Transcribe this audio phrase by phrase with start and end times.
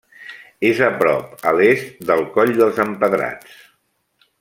[0.69, 3.57] És a prop a l'est del Coll dels Empedrats.